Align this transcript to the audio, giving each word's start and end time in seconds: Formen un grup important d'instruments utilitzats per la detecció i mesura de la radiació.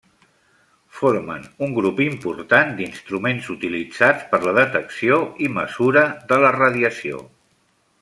Formen 0.99 1.43
un 1.65 1.75
grup 1.75 2.01
important 2.07 2.73
d'instruments 2.81 3.51
utilitzats 3.57 4.27
per 4.35 4.43
la 4.49 4.57
detecció 4.61 5.23
i 5.49 5.55
mesura 5.63 6.07
de 6.35 6.45
la 6.47 6.55
radiació. 6.61 7.27